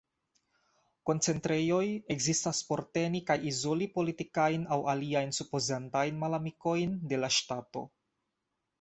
Koncentrejoj 1.09 1.81
ekzistas 2.15 2.63
por 2.71 2.83
teni 2.99 3.23
kaj 3.29 3.37
izoli 3.51 3.91
politikajn 3.99 4.67
aŭ 4.77 4.81
aliajn 4.97 5.37
supozatajn 5.43 6.21
malamikojn 6.27 7.01
de 7.15 7.25
la 7.25 7.35
ŝtato. 7.41 7.89